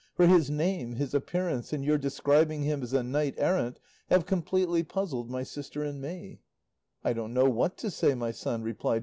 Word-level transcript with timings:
For 0.15 0.25
his 0.25 0.49
name, 0.49 0.95
his 0.95 1.13
appearance, 1.13 1.71
and 1.71 1.85
your 1.85 1.99
describing 1.99 2.63
him 2.63 2.81
as 2.81 2.91
a 2.91 3.03
knight 3.03 3.35
errant 3.37 3.77
have 4.09 4.25
completely 4.25 4.81
puzzled 4.81 5.29
my 5.29 5.45
mother 5.63 5.83
and 5.83 6.01
me." 6.01 6.39
"I 7.03 7.13
don't 7.13 7.35
know 7.35 7.47
what 7.47 7.77
to 7.77 7.91
say, 7.91 8.15
my 8.15 8.31
son," 8.31 8.63
replied. 8.63 8.99